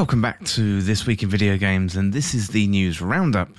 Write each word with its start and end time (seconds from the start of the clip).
Welcome 0.00 0.22
back 0.22 0.42
to 0.46 0.80
This 0.80 1.06
Week 1.06 1.22
in 1.22 1.28
Video 1.28 1.58
Games, 1.58 1.94
and 1.94 2.10
this 2.10 2.32
is 2.32 2.48
the 2.48 2.66
news 2.68 3.02
roundup, 3.02 3.50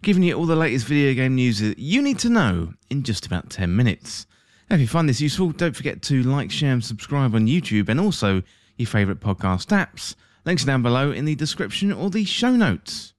giving 0.00 0.22
you 0.22 0.32
all 0.32 0.46
the 0.46 0.56
latest 0.56 0.86
video 0.86 1.12
game 1.12 1.34
news 1.34 1.58
that 1.58 1.78
you 1.78 2.00
need 2.00 2.18
to 2.20 2.30
know 2.30 2.72
in 2.88 3.02
just 3.02 3.26
about 3.26 3.50
10 3.50 3.76
minutes. 3.76 4.26
If 4.70 4.80
you 4.80 4.86
find 4.86 5.06
this 5.06 5.20
useful, 5.20 5.50
don't 5.50 5.76
forget 5.76 6.00
to 6.04 6.22
like, 6.22 6.50
share, 6.50 6.72
and 6.72 6.82
subscribe 6.82 7.34
on 7.34 7.46
YouTube 7.48 7.90
and 7.90 8.00
also 8.00 8.42
your 8.78 8.86
favourite 8.86 9.20
podcast 9.20 9.66
apps. 9.76 10.14
Links 10.46 10.64
down 10.64 10.82
below 10.82 11.12
in 11.12 11.26
the 11.26 11.34
description 11.34 11.92
or 11.92 12.08
the 12.08 12.24
show 12.24 12.52
notes. 12.52 13.12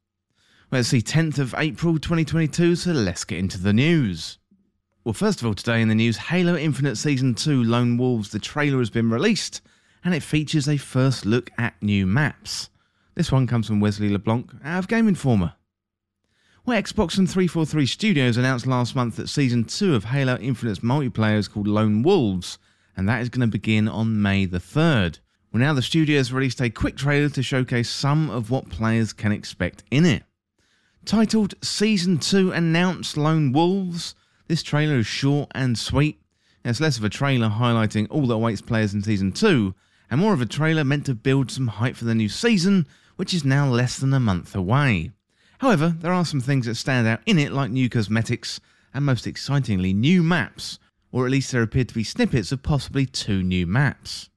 Well, 0.71 0.81
it's 0.81 0.89
the 0.89 1.03
10th 1.03 1.37
of 1.37 1.53
April 1.59 1.99
2022, 1.99 2.77
so 2.77 2.93
let's 2.93 3.25
get 3.25 3.37
into 3.37 3.59
the 3.59 3.73
news. 3.73 4.39
Well, 5.03 5.13
first 5.13 5.39
of 5.39 5.45
all, 5.45 5.53
today 5.53 5.83
in 5.83 5.87
the 5.87 5.93
news, 5.93 6.17
Halo 6.17 6.57
Infinite 6.57 6.95
Season 6.95 7.35
2 7.35 7.63
Lone 7.63 7.99
Wolves, 7.99 8.31
the 8.31 8.39
trailer 8.39 8.79
has 8.79 8.89
been 8.89 9.11
released 9.11 9.61
and 10.03 10.15
it 10.15 10.23
features 10.23 10.67
a 10.67 10.77
first 10.77 11.27
look 11.27 11.51
at 11.59 11.79
new 11.83 12.07
maps. 12.07 12.69
This 13.13 13.31
one 13.31 13.45
comes 13.45 13.67
from 13.67 13.81
Wesley 13.81 14.09
LeBlanc 14.09 14.51
out 14.63 14.79
of 14.79 14.87
Game 14.87 15.07
Informer. 15.07 15.53
Well, 16.65 16.81
Xbox 16.81 17.17
and 17.17 17.29
343 17.29 17.85
Studios 17.85 18.37
announced 18.37 18.65
last 18.65 18.95
month 18.95 19.17
that 19.17 19.27
Season 19.27 19.65
2 19.65 19.95
of 19.95 20.05
Halo 20.05 20.37
Infinite's 20.37 20.79
multiplayer 20.79 21.37
is 21.37 21.49
called 21.49 21.67
Lone 21.67 22.03
Wolves, 22.03 22.57
and 22.95 23.09
that 23.09 23.21
is 23.21 23.27
going 23.29 23.41
to 23.41 23.51
begin 23.51 23.89
on 23.89 24.21
May 24.21 24.45
the 24.45 24.59
3rd. 24.59 25.19
Well, 25.51 25.59
now 25.59 25.73
the 25.73 25.81
studios 25.81 26.31
released 26.31 26.61
a 26.61 26.69
quick 26.69 26.95
trailer 26.95 27.27
to 27.29 27.43
showcase 27.43 27.89
some 27.89 28.29
of 28.29 28.49
what 28.49 28.69
players 28.69 29.11
can 29.11 29.33
expect 29.33 29.83
in 29.91 30.05
it. 30.05 30.23
Titled 31.03 31.55
Season 31.61 32.17
2 32.17 32.53
Announced 32.53 33.17
Lone 33.17 33.51
Wolves, 33.51 34.15
this 34.47 34.63
trailer 34.63 34.99
is 34.99 35.07
short 35.07 35.49
and 35.53 35.77
sweet. 35.77 36.21
It's 36.63 36.79
less 36.79 36.97
of 36.97 37.03
a 37.03 37.09
trailer 37.09 37.49
highlighting 37.49 38.07
all 38.09 38.27
that 38.27 38.35
awaits 38.35 38.61
players 38.61 38.93
in 38.93 39.01
Season 39.01 39.33
2 39.33 39.73
and 40.11 40.19
more 40.19 40.33
of 40.33 40.41
a 40.41 40.45
trailer 40.45 40.83
meant 40.83 41.05
to 41.05 41.15
build 41.15 41.49
some 41.49 41.67
hype 41.67 41.95
for 41.95 42.03
the 42.03 42.13
new 42.13 42.27
season, 42.27 42.85
which 43.15 43.33
is 43.33 43.45
now 43.45 43.67
less 43.67 43.97
than 43.97 44.13
a 44.13 44.19
month 44.19 44.55
away. 44.55 45.11
However, 45.59 45.95
there 45.99 46.13
are 46.13 46.25
some 46.25 46.41
things 46.41 46.65
that 46.65 46.75
stand 46.75 47.07
out 47.07 47.21
in 47.25 47.37
it, 47.37 47.51
like 47.51 47.71
new 47.71 47.89
cosmetics 47.89 48.59
and 48.93 49.05
most 49.05 49.27
excitingly, 49.27 49.93
new 49.93 50.23
maps, 50.23 50.79
or 51.11 51.25
at 51.25 51.31
least 51.31 51.51
there 51.51 51.61
appear 51.61 51.83
to 51.83 51.93
be 51.93 52.03
snippets 52.03 52.51
of 52.51 52.63
possibly 52.63 53.05
two 53.05 53.43
new 53.43 53.65
maps. 53.65 54.29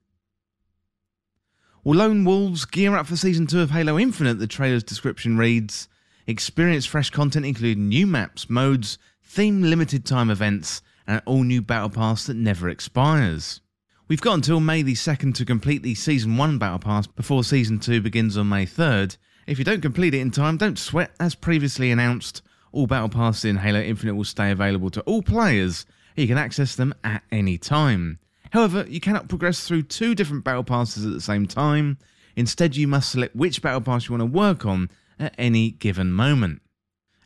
Will 1.83 1.97
Lone 1.97 2.25
Wolves 2.25 2.65
gear 2.65 2.97
up 2.97 3.07
for 3.07 3.17
Season 3.17 3.47
2 3.47 3.61
of 3.61 3.71
Halo 3.71 3.99
Infinite? 3.99 4.39
The 4.39 4.47
trailer's 4.47 4.85
description 4.85 5.37
reads 5.37 5.89
Experience 6.27 6.87
fresh 6.87 7.11
content 7.11 7.45
including 7.45 7.89
new 7.89 8.07
maps, 8.07 8.49
modes, 8.49 8.99
theme 9.23 9.63
limited 9.63 10.07
time 10.07 10.31
events, 10.31 10.81
and 11.07 11.17
an 11.17 11.23
all 11.27 11.43
new 11.43 11.61
battle 11.61 11.91
pass 11.91 12.25
that 12.27 12.37
never 12.37 12.69
expires. 12.69 13.61
We've 14.07 14.21
got 14.21 14.35
until 14.35 14.61
May 14.61 14.83
the 14.83 14.93
2nd 14.93 15.35
to 15.37 15.47
complete 15.47 15.83
the 15.83 15.95
Season 15.95 16.37
1 16.37 16.59
Battle 16.59 16.79
Pass 16.79 17.07
before 17.07 17.43
Season 17.43 17.79
2 17.79 18.03
begins 18.03 18.37
on 18.37 18.51
May 18.51 18.67
3rd. 18.67 19.17
If 19.47 19.59
you 19.59 19.65
don't 19.65 19.81
complete 19.81 20.13
it 20.13 20.21
in 20.21 20.31
time, 20.31 20.59
don't 20.59 20.79
sweat. 20.79 21.13
As 21.19 21.35
previously 21.35 21.91
announced, 21.91 22.43
all 22.71 22.87
Battle 22.87 23.09
Passes 23.09 23.47
in 23.47 23.57
Halo 23.57 23.81
Infinite 23.81 24.15
will 24.15 24.25
stay 24.25 24.51
available 24.51 24.91
to 24.91 25.01
all 25.05 25.23
players. 25.23 25.87
You 26.17 26.27
can 26.27 26.37
access 26.37 26.77
them 26.77 26.93
at 27.03 27.23
any 27.33 27.57
time. 27.57 28.19
However, 28.51 28.85
you 28.87 29.01
cannot 29.01 29.31
progress 29.31 29.67
through 29.67 29.85
two 29.85 30.15
different 30.15 30.45
Battle 30.45 30.65
Passes 30.65 31.07
at 31.07 31.13
the 31.13 31.21
same 31.23 31.47
time. 31.47 31.97
Instead, 32.37 32.77
you 32.77 32.87
must 32.87 33.11
select 33.11 33.35
which 33.35 33.63
Battle 33.63 33.81
Pass 33.81 34.07
you 34.07 34.19
want 34.19 34.21
to 34.21 34.39
work 34.39 34.67
on 34.67 34.91
at 35.19 35.35
any 35.39 35.71
given 35.71 36.13
moment. 36.13 36.61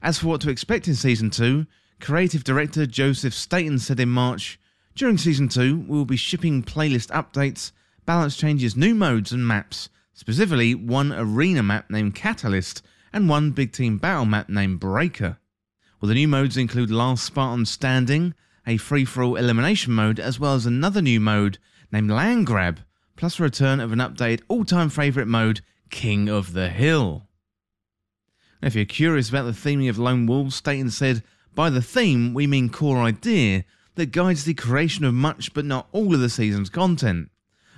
As 0.01 0.21
for 0.21 0.29
what 0.29 0.41
to 0.43 0.51
expect 0.51 0.87
in 0.87 0.95
Season 0.95 1.29
2, 1.29 1.67
creative 1.99 2.45
director 2.45 2.87
Joseph 2.87 3.35
Staten 3.35 3.81
said 3.81 3.99
in 3.99 4.11
March, 4.11 4.61
during 4.99 5.17
Season 5.17 5.49
2, 5.49 5.85
we 5.87 5.97
will 5.97 6.05
be 6.05 6.17
shipping 6.17 6.61
playlist 6.61 7.07
updates, 7.11 7.71
balance 8.05 8.37
changes, 8.37 8.77
new 8.77 8.97
modes 8.97 9.31
and 9.31 9.47
maps, 9.47 9.89
specifically 10.13 10.75
one 10.75 11.13
arena 11.13 11.63
map 11.63 11.89
named 11.89 12.17
Catalyst 12.17 12.83
and 13.13 13.29
one 13.29 13.53
big 13.53 13.73
team 13.73 13.97
battle 13.99 14.25
map 14.25 14.49
named 14.49 14.81
Breaker. 14.81 15.39
Well, 16.01 16.09
the 16.09 16.15
new 16.15 16.27
modes 16.27 16.57
include 16.57 16.91
Last 16.91 17.25
Spartan 17.25 17.65
Standing, 17.67 18.35
a 18.67 18.77
free 18.77 19.05
for 19.05 19.23
all 19.23 19.37
elimination 19.37 19.93
mode, 19.93 20.19
as 20.19 20.41
well 20.41 20.55
as 20.55 20.67
another 20.67 21.01
new 21.01 21.21
mode 21.21 21.59
named 21.93 22.11
Land 22.11 22.47
Grab, 22.47 22.81
plus 23.15 23.39
a 23.39 23.45
return 23.45 23.79
of 23.79 23.93
an 23.93 24.01
updated 24.01 24.43
all 24.49 24.65
time 24.65 24.89
favourite 24.89 25.29
mode, 25.29 25.61
King 25.91 26.29
of 26.29 26.55
the 26.55 26.71
Hill. 26.71 27.29
Now, 28.61 28.67
if 28.67 28.75
you're 28.75 28.85
curious 28.85 29.29
about 29.29 29.45
the 29.45 29.53
theming 29.53 29.89
of 29.89 29.99
Lone 29.99 30.27
Wolves, 30.27 30.57
Staten 30.57 30.91
said, 30.91 31.23
By 31.55 31.71
the 31.71 31.83
theme, 31.83 32.35
we 32.35 32.49
mean 32.49 32.69
core 32.69 32.99
idea, 32.99 33.65
that 33.99 34.13
guides 34.13 34.45
the 34.45 34.55
creation 34.55 35.05
of 35.05 35.13
much 35.13 35.53
but 35.53 35.65
not 35.65 35.89
all 35.91 36.15
of 36.15 36.21
the 36.21 36.31
season's 36.31 36.71
content. 36.71 37.31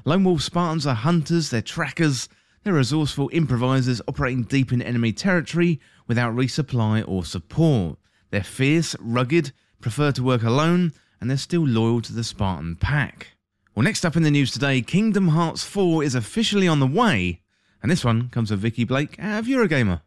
Lone 0.05 0.23
Wolf 0.23 0.43
Spartans 0.43 0.87
are 0.87 0.95
hunters, 0.95 1.49
they're 1.49 1.63
trackers, 1.63 2.29
they're 2.63 2.75
resourceful 2.75 3.31
improvisers 3.33 4.03
operating 4.07 4.43
deep 4.43 4.71
in 4.71 4.83
enemy 4.83 5.15
territory 5.15 5.81
without 6.07 6.35
resupply 6.35 7.03
or 7.09 7.25
support. 7.25 7.99
They're 8.31 8.45
fierce, 8.45 8.95
rugged, 9.01 9.53
prefer 9.81 10.13
to 10.13 10.23
work 10.23 10.43
alone, 10.43 10.93
and 11.21 11.31
they're 11.31 11.39
still 11.39 11.67
loyal 11.67 12.03
to 12.03 12.13
the 12.13 12.23
Spartan 12.23 12.77
pack. 12.77 13.29
Well, 13.75 13.85
next 13.85 14.05
up 14.05 14.15
in 14.15 14.23
the 14.23 14.31
news 14.31 14.53
today, 14.53 14.83
Kingdom 14.83 15.29
Hearts 15.29 15.65
4 15.65 16.05
is 16.05 16.15
officially 16.15 16.69
on 16.69 16.81
the 16.81 16.87
way, 16.87 17.41
and 17.83 17.91
this 17.91 18.05
one 18.05 18.29
comes 18.29 18.51
with 18.51 18.61
Vikki 18.61 18.85
Blake 18.85 19.19
out 19.19 19.41
of 19.41 19.47
Eurogamer. 19.47 20.03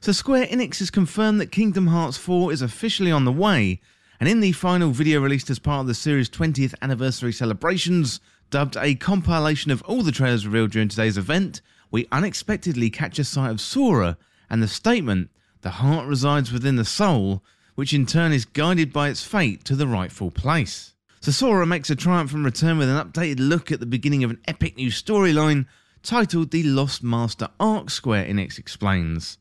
So 0.00 0.12
Square 0.12 0.46
Enix 0.46 0.78
has 0.78 0.90
confirmed 0.90 1.40
that 1.40 1.50
Kingdom 1.50 1.88
Hearts 1.88 2.16
4 2.16 2.52
is 2.52 2.62
officially 2.62 3.10
on 3.10 3.24
the 3.24 3.32
way, 3.32 3.80
and 4.20 4.28
in 4.28 4.40
the 4.40 4.52
final 4.52 4.90
video 4.90 5.20
released 5.20 5.50
as 5.50 5.58
part 5.58 5.80
of 5.80 5.86
the 5.86 5.94
series' 5.94 6.30
20th 6.30 6.74
anniversary 6.82 7.32
celebrations, 7.32 8.20
dubbed 8.50 8.76
a 8.76 8.94
compilation 8.94 9.70
of 9.70 9.82
all 9.82 10.02
the 10.02 10.12
trailers 10.12 10.46
revealed 10.46 10.70
during 10.70 10.88
today's 10.88 11.18
event, 11.18 11.60
we 11.90 12.08
unexpectedly 12.10 12.90
catch 12.90 13.18
a 13.18 13.24
sight 13.24 13.50
of 13.50 13.60
Sora 13.60 14.16
and 14.48 14.62
the 14.62 14.68
statement, 14.68 15.30
the 15.62 15.70
heart 15.70 16.06
resides 16.06 16.52
within 16.52 16.76
the 16.76 16.84
soul, 16.84 17.42
which 17.74 17.92
in 17.92 18.06
turn 18.06 18.32
is 18.32 18.44
guided 18.44 18.92
by 18.92 19.08
its 19.08 19.24
fate 19.24 19.64
to 19.64 19.76
the 19.76 19.86
rightful 19.86 20.30
place. 20.30 20.94
So 21.20 21.32
Sora 21.32 21.66
makes 21.66 21.90
a 21.90 21.96
triumphant 21.96 22.44
return 22.44 22.78
with 22.78 22.88
an 22.88 23.04
updated 23.04 23.40
look 23.40 23.72
at 23.72 23.80
the 23.80 23.86
beginning 23.86 24.22
of 24.24 24.30
an 24.30 24.40
epic 24.46 24.76
new 24.76 24.90
storyline 24.90 25.66
titled 26.02 26.52
The 26.52 26.62
Lost 26.62 27.02
Master 27.02 27.48
Arc 27.58 27.90
Square 27.90 28.26
Enix 28.26 28.58
explains. 28.58 29.38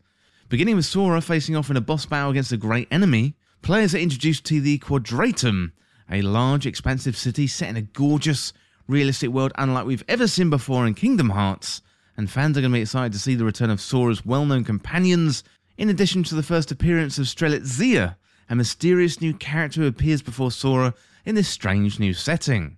Beginning 0.50 0.75
with 0.75 0.86
Sora 0.86 1.22
facing 1.22 1.56
off 1.56 1.69
in 1.69 1.78
a 1.78 1.81
boss 1.81 2.06
battle 2.06 2.31
against 2.31 2.52
a 2.52 2.57
great 2.57 2.88
enemy, 2.90 3.36
Players 3.66 3.96
are 3.96 3.98
introduced 3.98 4.46
to 4.46 4.62
the 4.62 4.78
Quadratum, 4.78 5.72
a 6.12 6.22
large, 6.22 6.68
expansive 6.68 7.18
city 7.18 7.48
set 7.48 7.70
in 7.70 7.76
a 7.76 7.81
gorgeous, 7.81 8.53
realistic 8.88 9.31
world 9.31 9.53
unlike 9.58 9.88
we've 9.88 10.03
ever 10.08 10.28
seen 10.28 10.52
before 10.52 10.86
in 10.86 10.94
Kingdom 10.94 11.31
Hearts. 11.31 11.81
And 12.16 12.30
fans 12.30 12.56
are 12.56 12.62
going 12.62 12.72
to 12.72 12.78
be 12.78 12.81
excited 12.81 13.12
to 13.14 13.18
see 13.18 13.34
the 13.34 13.44
return 13.44 13.72
of 13.72 13.81
Sora's 13.81 14.24
well 14.24 14.46
known 14.46 14.66
companions, 14.66 15.44
in 15.80 15.90
addition 15.90 16.22
to 16.25 16.36
the 16.36 16.44
first 16.44 16.72
appearance 16.72 17.18
of 17.18 17.25
Strelitzia, 17.25 18.18
a 18.52 18.56
mysterious 18.56 19.20
new 19.20 19.34
character 19.34 19.81
who 19.81 19.88
appears 19.88 20.22
before 20.22 20.52
Sora 20.52 20.94
in 21.25 21.34
this 21.34 21.50
strange 21.50 22.00
new 22.00 22.14
setting. 22.14 22.78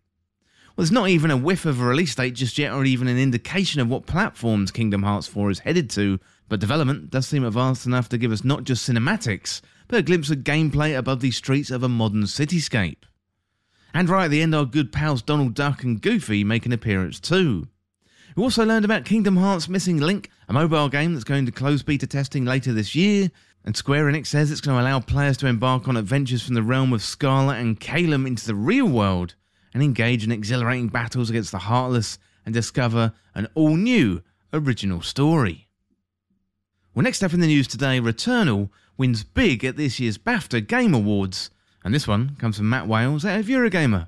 Well, 0.67 0.83
there's 0.85 0.91
not 0.93 1.09
even 1.09 1.31
a 1.31 1.35
whiff 1.35 1.65
of 1.65 1.81
a 1.81 1.85
release 1.85 2.15
date 2.15 2.35
just 2.35 2.57
yet, 2.57 2.71
or 2.71 2.85
even 2.85 3.09
an 3.09 3.19
indication 3.19 3.81
of 3.81 3.89
what 3.89 4.05
platforms 4.05 4.71
Kingdom 4.71 5.03
Hearts 5.03 5.27
4 5.27 5.51
is 5.51 5.59
headed 5.59 5.89
to, 5.89 6.21
but 6.47 6.61
development 6.61 7.09
does 7.09 7.27
seem 7.27 7.43
advanced 7.43 7.85
enough 7.85 8.07
to 8.07 8.17
give 8.17 8.31
us 8.31 8.45
not 8.45 8.63
just 8.63 8.89
cinematics, 8.89 9.59
but 9.87 9.99
a 9.99 10.03
glimpse 10.03 10.29
of 10.29 10.39
gameplay 10.39 10.97
above 10.97 11.21
the 11.21 11.31
streets 11.31 11.71
of 11.71 11.83
a 11.83 11.89
modern 11.89 12.23
cityscape. 12.23 13.03
And 13.93 14.09
right 14.09 14.25
at 14.25 14.31
the 14.31 14.41
end, 14.41 14.53
our 14.53 14.65
good 14.65 14.91
pals 14.91 15.21
Donald 15.21 15.53
Duck 15.53 15.83
and 15.83 16.01
Goofy 16.01 16.43
make 16.43 16.65
an 16.65 16.73
appearance 16.73 17.19
too. 17.19 17.67
We 18.35 18.43
also 18.43 18.65
learned 18.65 18.85
about 18.85 19.05
Kingdom 19.05 19.37
Hearts 19.37 19.67
Missing 19.67 19.97
Link, 19.97 20.29
a 20.47 20.53
mobile 20.53 20.89
game 20.89 21.13
that's 21.13 21.23
going 21.23 21.47
to 21.47 21.51
close 21.51 21.81
beta 21.81 22.05
testing 22.05 22.45
later 22.45 22.71
this 22.71 22.93
year, 22.93 23.31
and 23.65 23.75
Square 23.75 24.05
Enix 24.05 24.27
says 24.27 24.51
it's 24.51 24.61
going 24.61 24.77
to 24.77 24.83
allow 24.83 24.99
players 24.99 25.37
to 25.37 25.47
embark 25.47 25.87
on 25.87 25.97
adventures 25.97 26.43
from 26.43 26.53
the 26.53 26.61
realm 26.61 26.93
of 26.93 27.01
Scala 27.01 27.55
ad 27.55 27.79
Caelum 27.79 28.27
into 28.27 28.45
the 28.45 28.55
real 28.55 28.87
world 28.87 29.35
and 29.73 29.81
engage 29.81 30.23
in 30.23 30.31
exhilarating 30.31 30.87
battles 30.87 31.29
against 31.29 31.51
the 31.51 31.57
Heartless 31.57 32.19
and 32.45 32.53
discover 32.53 33.13
an 33.33 33.47
all 33.55 33.75
new 33.75 34.21
original 34.53 35.01
story. 35.01 35.66
Well, 36.97 37.03
next 37.03 37.21
up 37.21 37.31
in 37.31 37.41
the 37.41 37.45
news 37.45 37.67
today, 37.67 38.01
Returnal 38.01 38.71
wins 38.97 39.23
big 39.23 39.63
at 39.63 39.77
this 39.77 39.99
year's 39.99 40.17
BAFTA 40.17 40.65
Game 40.65 40.95
Awards. 40.95 41.51
And 41.83 41.93
this 41.93 42.07
one 42.07 42.35
comes 42.39 42.57
from 42.57 42.71
Matt 42.71 42.87
Wales 42.87 43.23
out 43.23 43.39
of 43.39 43.45
Eurogamer. 43.45 44.07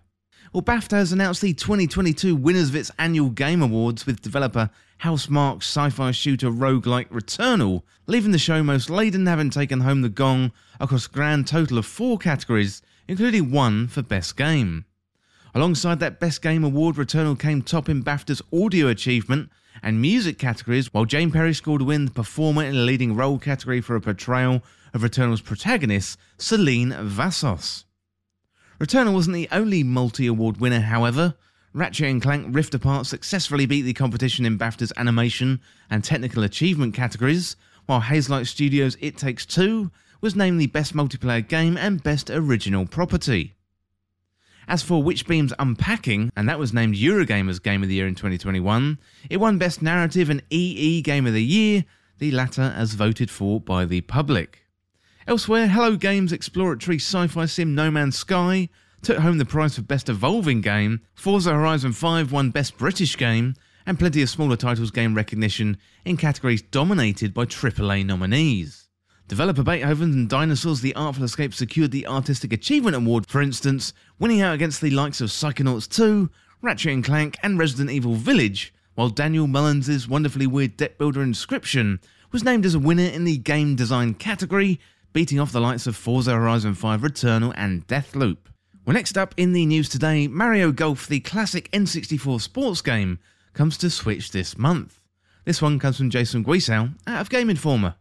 Well, 0.52 0.64
BAFTA 0.64 0.94
has 0.94 1.12
announced 1.12 1.44
the 1.44 1.54
2022 1.54 2.36
winners 2.36 2.70
of 2.70 2.76
its 2.76 2.90
annual 2.98 3.30
Game 3.30 3.62
Awards 3.62 4.08
with 4.08 4.24
developer 4.24 4.72
Housemarque's 5.04 5.68
sci 5.68 5.92
fi 5.92 6.10
shooter 6.10 6.50
roguelike 6.50 7.10
Returnal, 7.10 7.84
leaving 8.08 8.32
the 8.32 8.40
show 8.40 8.64
most 8.64 8.90
laden 8.90 9.28
having 9.28 9.52
taken 9.52 9.82
home 9.82 10.02
the 10.02 10.10
gong 10.10 10.52
across 10.80 11.06
a 11.06 11.12
grand 11.12 11.46
total 11.46 11.78
of 11.78 11.86
four 11.86 12.18
categories, 12.18 12.82
including 13.08 13.52
one 13.52 13.88
for 13.88 14.02
Best 14.02 14.36
Game. 14.36 14.86
Alongside 15.54 16.00
that 16.00 16.20
Best 16.20 16.42
Game 16.42 16.64
award, 16.64 16.96
Returnal 16.96 17.40
came 17.40 17.62
top 17.62 17.88
in 17.88 18.04
BAFTA's 18.04 18.42
audio 18.52 18.88
achievement 18.88 19.52
and 19.82 20.02
music 20.02 20.38
categories, 20.38 20.94
while 20.94 21.06
Jane 21.06 21.32
Perry 21.32 21.54
scored 21.54 21.82
a 21.82 21.86
win 21.86 22.06
the 22.06 22.12
performer 22.12 22.64
in 22.64 22.76
the 22.76 22.82
leading 22.82 23.16
role 23.16 23.40
category 23.40 23.82
for 23.82 23.96
a 23.96 24.02
portrayal 24.02 24.62
of 24.94 25.02
Returnal's 25.02 25.42
protagonist, 25.42 26.18
Selene 26.38 26.96
Vassos. 27.00 27.86
Returnal 28.80 29.14
wasn't 29.14 29.36
the 29.36 29.50
only 29.52 29.84
multi 29.84 30.26
award 30.26 30.60
winner, 30.60 30.80
however. 30.80 31.36
Ratchet 31.74 32.22
& 32.22 32.24
Clank 32.24 32.48
Rift 32.50 32.74
Apart 32.74 33.06
successfully 33.06 33.66
beat 33.66 33.84
the 33.84 33.94
competition 33.94 34.46
in 34.46 34.58
BAFTA's 34.58 34.94
animation 34.98 35.60
and 35.90 36.04
technical 36.04 36.44
achievement 36.44 36.94
categories, 36.94 37.56
while 37.86 38.02
Hazelight 38.02 38.48
Studios' 38.48 38.98
It 39.00 39.18
Takes 39.18 39.46
Two 39.46 39.92
was 40.22 40.36
named 40.36 40.60
the 40.60 40.68
Best 40.68 40.96
Multiplayer 40.96 41.48
Game 41.48 41.78
and 41.78 42.02
Best 42.02 42.30
Original 42.30 42.86
Property. 42.86 43.56
As 44.70 44.84
for 44.84 45.02
Witchbeam's 45.02 45.52
Unpacking, 45.58 46.32
and 46.36 46.48
that 46.48 46.60
was 46.60 46.76
named 46.76 46.94
Eurogamer's 46.94 47.58
Game 47.58 47.82
of 47.82 47.90
the 47.90 47.96
Year 47.96 48.06
in 48.06 48.14
2021, 48.14 49.00
it 49.28 49.38
won 49.38 49.58
Best 49.58 49.82
Narrative 49.82 50.30
and 50.30 50.44
EE 50.52 51.02
Game 51.02 51.26
of 51.26 51.34
the 51.34 51.44
Year, 51.44 51.86
the 52.20 52.30
latter 52.30 52.72
as 52.78 52.94
voted 52.94 53.32
for 53.32 53.60
by 53.60 53.86
the 53.86 54.02
public. 54.02 54.68
Elsewhere, 55.26 55.68
Hello 55.70 55.96
Games' 55.96 56.32
exploratory 56.32 56.98
sci 56.98 57.26
fi 57.26 57.48
sim 57.48 57.74
No 57.74 57.90
Man's 57.90 58.20
Sky 58.20 58.70
took 59.02 59.18
home 59.18 59.40
the 59.40 59.46
prize 59.46 59.74
for 59.74 59.82
Best 59.82 60.08
Evolving 60.08 60.62
Game, 60.62 61.02
Forza 61.16 61.52
Horizon 61.52 61.92
5 61.92 62.32
won 62.32 62.52
Best 62.52 62.78
British 62.78 63.18
Game, 63.18 63.56
and 63.88 63.98
plenty 63.98 64.22
of 64.22 64.30
smaller 64.30 64.56
titles 64.56 64.92
gained 64.92 65.16
recognition 65.16 65.78
in 66.06 66.16
categories 66.16 66.62
dominated 66.62 67.34
by 67.34 67.46
AAA 67.46 68.06
nominees. 68.06 68.89
Developer 69.30 69.62
Beethoven 69.62 70.12
and 70.12 70.28
Dinosaurs 70.28 70.82
The 70.82 70.96
Artful 70.96 71.24
Escape 71.24 71.54
secured 71.54 71.92
the 71.92 72.08
Artistic 72.08 72.52
Achievement 72.52 72.96
Award, 72.96 73.28
for 73.28 73.44
instance, 73.44 73.94
winning 74.18 74.42
out 74.42 74.56
against 74.56 74.82
the 74.82 74.90
likes 74.90 75.22
of 75.22 75.30
Psychonauts 75.30 75.88
2, 75.88 76.32
Ratchet 76.64 77.04
& 77.04 77.06
Clank, 77.06 77.38
and 77.44 77.60
Resident 77.60 77.92
Evil 77.92 78.16
Village, 78.16 78.74
while 78.96 79.10
Daniel 79.10 79.46
Mullins' 79.46 80.08
wonderfully 80.08 80.48
weird 80.48 80.78
deck 80.78 80.98
builder 80.98 81.24
Inscryption 81.24 82.02
was 82.32 82.44
named 82.44 82.66
as 82.66 82.74
a 82.74 82.80
winner 82.80 83.04
in 83.04 83.24
the 83.24 83.38
game 83.38 83.76
design 83.76 84.16
category, 84.16 84.80
beating 85.14 85.40
off 85.40 85.52
the 85.52 85.62
likes 85.62 85.86
of 85.86 85.96
Forza 85.96 86.32
Horizon 86.32 86.74
5 86.74 87.02
Returnal 87.02 87.54
and 87.56 87.86
Deathloop. 87.86 88.38
Well, 88.84 88.96
next 88.96 89.16
up 89.16 89.36
in 89.38 89.54
the 89.54 89.68
news 89.68 89.90
today, 89.90 90.28
Mario 90.28 90.72
Golf, 90.72 91.06
the 91.06 91.20
classic 91.20 91.70
N64 91.72 92.42
sports 92.42 92.82
game, 92.82 93.20
comes 93.54 93.78
to 93.78 93.92
Switch 93.92 94.32
this 94.32 94.58
month. 94.58 95.00
This 95.46 95.62
one 95.62 95.78
comes 95.78 95.98
from 95.98 96.10
Jason 96.10 96.44
Guisao 96.44 96.96
out 97.06 97.22
of 97.22 97.30
Game 97.30 97.52
Informer. 97.52 97.94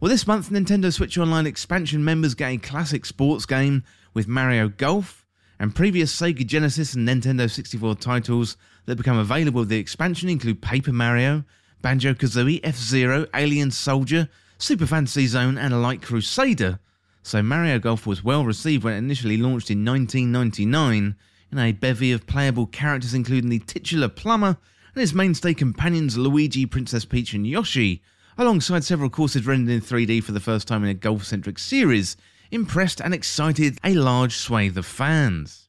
Well, 0.00 0.10
this 0.10 0.28
month, 0.28 0.50
Nintendo 0.50 0.92
Switch 0.92 1.18
Online 1.18 1.44
expansion 1.44 2.04
members 2.04 2.36
get 2.36 2.52
a 2.52 2.56
classic 2.58 3.04
sports 3.04 3.46
game 3.46 3.82
with 4.14 4.28
Mario 4.28 4.68
Golf, 4.68 5.26
and 5.58 5.74
previous 5.74 6.14
Sega 6.14 6.46
Genesis 6.46 6.94
and 6.94 7.08
Nintendo 7.08 7.50
64 7.50 7.96
titles 7.96 8.56
that 8.86 8.94
become 8.94 9.18
available 9.18 9.58
with 9.58 9.70
the 9.70 9.78
expansion 9.78 10.28
include 10.28 10.62
Paper 10.62 10.92
Mario, 10.92 11.42
Banjo 11.82 12.14
Kazooie, 12.14 12.60
F 12.62 12.76
Zero, 12.76 13.26
Alien 13.34 13.72
Soldier, 13.72 14.28
Super 14.56 14.86
Fantasy 14.86 15.26
Zone, 15.26 15.58
and 15.58 15.82
Light 15.82 16.00
Crusader. 16.00 16.78
So, 17.24 17.42
Mario 17.42 17.80
Golf 17.80 18.06
was 18.06 18.22
well 18.22 18.44
received 18.44 18.84
when 18.84 18.94
it 18.94 18.98
initially 18.98 19.36
launched 19.36 19.68
in 19.68 19.84
1999 19.84 21.16
in 21.50 21.58
a 21.58 21.72
bevy 21.72 22.12
of 22.12 22.24
playable 22.28 22.66
characters, 22.66 23.14
including 23.14 23.50
the 23.50 23.58
titular 23.58 24.08
plumber 24.08 24.58
and 24.94 25.00
his 25.00 25.12
mainstay 25.12 25.54
companions 25.54 26.16
Luigi, 26.16 26.66
Princess 26.66 27.04
Peach, 27.04 27.34
and 27.34 27.44
Yoshi 27.44 28.00
alongside 28.38 28.84
several 28.84 29.10
courses 29.10 29.46
rendered 29.46 29.74
in 29.74 29.80
3D 29.80 30.22
for 30.22 30.30
the 30.30 30.40
first 30.40 30.68
time 30.68 30.84
in 30.84 30.90
a 30.90 30.94
golf 30.94 31.24
centric 31.24 31.58
series, 31.58 32.16
impressed 32.52 33.00
and 33.00 33.12
excited 33.12 33.76
a 33.82 33.94
large 33.94 34.36
swathe 34.36 34.78
of 34.78 34.86
fans. 34.86 35.68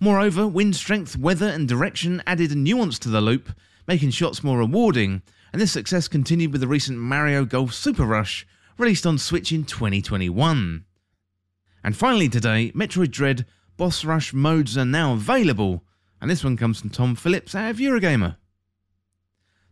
Moreover, 0.00 0.48
wind 0.48 0.74
strength, 0.74 1.16
weather, 1.16 1.46
and 1.46 1.68
direction 1.68 2.22
added 2.26 2.50
a 2.50 2.56
nuance 2.56 2.98
to 2.98 3.08
the 3.08 3.20
loop, 3.20 3.50
making 3.86 4.10
shots 4.10 4.42
more 4.42 4.58
rewarding, 4.58 5.22
and 5.52 5.62
this 5.62 5.72
success 5.72 6.08
continued 6.08 6.50
with 6.50 6.60
the 6.60 6.66
recent 6.66 6.98
Mario 6.98 7.44
Golf 7.44 7.72
Super 7.72 8.04
Rush, 8.04 8.44
released 8.76 9.06
on 9.06 9.16
Switch 9.16 9.52
in 9.52 9.64
2021. 9.64 10.84
And 11.84 11.96
finally 11.96 12.28
today, 12.28 12.72
Metroid 12.74 13.12
Dread 13.12 13.46
Boss 13.76 14.04
Rush 14.04 14.32
modes 14.32 14.76
are 14.76 14.84
now 14.84 15.12
available, 15.12 15.84
and 16.20 16.28
this 16.28 16.42
one 16.42 16.56
comes 16.56 16.80
from 16.80 16.90
Tom 16.90 17.14
Phillips 17.14 17.54
out 17.54 17.70
of 17.70 17.76
Eurogamer. 17.76 18.36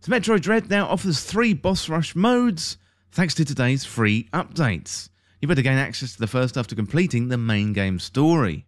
So 0.02 0.10
Metroid 0.10 0.40
Dread 0.40 0.68
now 0.68 0.88
offers 0.88 1.22
three 1.22 1.54
boss 1.54 1.88
rush 1.88 2.16
modes 2.16 2.76
thanks 3.12 3.34
to 3.34 3.44
today's 3.44 3.84
free 3.84 4.28
updates. 4.32 5.10
You 5.40 5.46
better 5.46 5.62
gain 5.62 5.78
access 5.78 6.14
to 6.14 6.18
the 6.18 6.26
first 6.26 6.56
after 6.56 6.74
completing 6.74 7.28
the 7.28 7.38
main 7.38 7.72
game 7.72 8.00
story. 8.00 8.66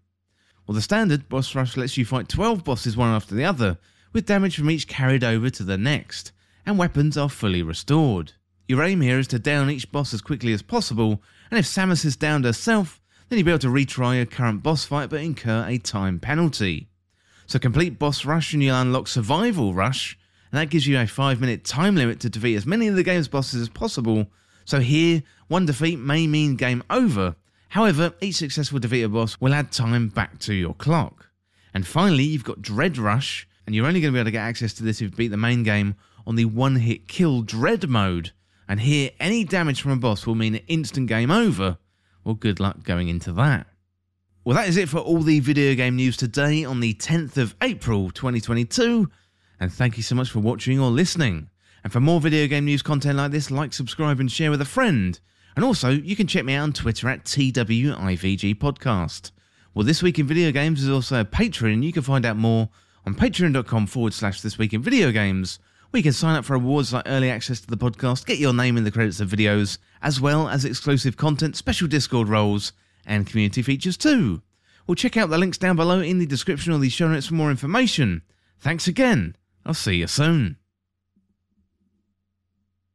Well, 0.64 0.76
the 0.76 0.80
standard 0.80 1.28
boss 1.28 1.56
rush 1.56 1.76
lets 1.76 1.96
you 1.96 2.04
fight 2.04 2.28
12 2.28 2.62
bosses 2.62 2.96
one 2.96 3.08
after 3.08 3.34
the 3.34 3.44
other, 3.44 3.78
with 4.12 4.26
damage 4.26 4.56
from 4.56 4.70
each 4.70 4.86
carried 4.86 5.24
over 5.24 5.50
to 5.50 5.64
the 5.64 5.76
next, 5.76 6.30
and 6.64 6.78
weapons 6.78 7.16
are 7.16 7.28
fully 7.28 7.64
restored. 7.64 8.34
Your 8.68 8.84
aim 8.84 9.00
here 9.00 9.18
is 9.18 9.26
to 9.28 9.40
down 9.40 9.70
each 9.70 9.90
boss 9.90 10.14
as 10.14 10.22
quickly 10.22 10.52
as 10.52 10.62
possible, 10.62 11.20
and 11.50 11.58
if 11.58 11.66
Samus 11.66 12.04
is 12.04 12.14
downed 12.14 12.44
herself, 12.44 13.00
then 13.28 13.40
you'll 13.40 13.46
be 13.46 13.50
able 13.50 13.58
to 13.58 13.66
retry 13.66 14.18
your 14.18 14.26
current 14.26 14.62
boss 14.62 14.84
fight 14.84 15.10
but 15.10 15.20
incur 15.20 15.66
a 15.66 15.78
time 15.78 16.20
penalty. 16.20 16.90
So 17.46 17.58
complete 17.58 17.98
boss 17.98 18.24
rush 18.24 18.52
and 18.52 18.62
you'll 18.62 18.76
unlock 18.76 19.08
survival 19.08 19.74
rush, 19.74 20.16
and 20.54 20.60
that 20.60 20.70
gives 20.70 20.86
you 20.86 20.96
a 20.96 21.04
5 21.04 21.40
minute 21.40 21.64
time 21.64 21.96
limit 21.96 22.20
to 22.20 22.30
defeat 22.30 22.54
as 22.54 22.64
many 22.64 22.86
of 22.86 22.94
the 22.94 23.02
game's 23.02 23.26
bosses 23.26 23.60
as 23.60 23.68
possible. 23.68 24.28
So 24.64 24.78
here, 24.78 25.24
one 25.48 25.66
defeat 25.66 25.98
may 25.98 26.28
mean 26.28 26.54
game 26.54 26.84
over. 26.90 27.34
However, 27.70 28.12
each 28.20 28.36
successful 28.36 28.78
defeated 28.78 29.12
boss 29.12 29.36
will 29.40 29.52
add 29.52 29.72
time 29.72 30.10
back 30.10 30.38
to 30.42 30.54
your 30.54 30.74
clock. 30.74 31.28
And 31.74 31.84
finally, 31.84 32.22
you've 32.22 32.44
got 32.44 32.62
Dread 32.62 32.98
Rush, 32.98 33.48
and 33.66 33.74
you're 33.74 33.84
only 33.84 34.00
going 34.00 34.12
to 34.12 34.16
be 34.16 34.20
able 34.20 34.28
to 34.28 34.30
get 34.30 34.42
access 34.42 34.72
to 34.74 34.84
this 34.84 34.98
if 34.98 35.10
you 35.10 35.16
beat 35.16 35.32
the 35.32 35.36
main 35.36 35.64
game 35.64 35.96
on 36.24 36.36
the 36.36 36.44
one 36.44 36.76
hit 36.76 37.08
kill 37.08 37.42
Dread 37.42 37.88
mode. 37.88 38.30
And 38.68 38.78
here, 38.78 39.10
any 39.18 39.42
damage 39.42 39.82
from 39.82 39.90
a 39.90 39.96
boss 39.96 40.24
will 40.24 40.36
mean 40.36 40.54
an 40.54 40.62
instant 40.68 41.08
game 41.08 41.32
over. 41.32 41.78
Well, 42.22 42.36
good 42.36 42.60
luck 42.60 42.84
going 42.84 43.08
into 43.08 43.32
that. 43.32 43.66
Well, 44.44 44.54
that 44.54 44.68
is 44.68 44.76
it 44.76 44.88
for 44.88 44.98
all 44.98 45.22
the 45.22 45.40
video 45.40 45.74
game 45.74 45.96
news 45.96 46.16
today 46.16 46.64
on 46.64 46.78
the 46.78 46.94
10th 46.94 47.38
of 47.38 47.56
April 47.60 48.12
2022 48.12 49.10
and 49.60 49.72
thank 49.72 49.96
you 49.96 50.02
so 50.02 50.14
much 50.14 50.30
for 50.30 50.40
watching 50.40 50.78
or 50.80 50.90
listening. 50.90 51.48
And 51.82 51.92
for 51.92 52.00
more 52.00 52.20
video 52.20 52.46
game 52.46 52.64
news 52.64 52.82
content 52.82 53.18
like 53.18 53.30
this, 53.30 53.50
like, 53.50 53.72
subscribe, 53.72 54.18
and 54.18 54.30
share 54.30 54.50
with 54.50 54.60
a 54.60 54.66
friend. 54.66 55.18
And 55.54 55.64
also, 55.64 55.90
you 55.90 56.16
can 56.16 56.26
check 56.26 56.44
me 56.44 56.54
out 56.54 56.62
on 56.64 56.72
Twitter 56.72 57.08
at 57.08 57.24
TWIVG 57.24 58.56
Podcast. 58.56 59.30
Well, 59.74 59.84
This 59.84 60.02
Week 60.02 60.18
in 60.18 60.26
Video 60.26 60.50
Games 60.50 60.82
is 60.82 60.88
also 60.88 61.20
a 61.20 61.24
Patreon. 61.24 61.82
You 61.82 61.92
can 61.92 62.02
find 62.02 62.24
out 62.24 62.36
more 62.36 62.70
on 63.06 63.14
patreon.com 63.14 63.86
forward 63.86 64.14
slash 64.14 64.40
This 64.40 64.58
Week 64.58 64.72
in 64.72 64.82
Video 64.82 65.12
Games, 65.12 65.58
where 65.90 65.98
you 65.98 66.02
can 66.02 66.12
sign 66.12 66.36
up 66.36 66.44
for 66.44 66.54
awards 66.54 66.92
like 66.92 67.04
early 67.06 67.30
access 67.30 67.60
to 67.60 67.66
the 67.66 67.76
podcast, 67.76 68.26
get 68.26 68.38
your 68.38 68.54
name 68.54 68.76
in 68.76 68.84
the 68.84 68.90
credits 68.90 69.20
of 69.20 69.28
videos, 69.28 69.78
as 70.02 70.20
well 70.20 70.48
as 70.48 70.64
exclusive 70.64 71.16
content, 71.16 71.54
special 71.54 71.86
Discord 71.86 72.28
roles, 72.28 72.72
and 73.06 73.26
community 73.26 73.62
features 73.62 73.96
too. 73.96 74.42
Well, 74.86 74.94
check 74.94 75.16
out 75.16 75.30
the 75.30 75.38
links 75.38 75.58
down 75.58 75.76
below 75.76 76.00
in 76.00 76.18
the 76.18 76.26
description 76.26 76.72
or 76.72 76.78
the 76.78 76.88
show 76.88 77.08
notes 77.08 77.26
for 77.26 77.34
more 77.34 77.50
information. 77.50 78.22
Thanks 78.58 78.88
again 78.88 79.36
I'll 79.66 79.74
see 79.74 79.96
you 79.96 80.06
soon. 80.06 80.56